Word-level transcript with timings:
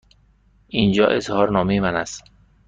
اینجا 0.67 1.07
اظهارنامه 1.07 1.79
من 1.79 1.95
است. 1.95 2.23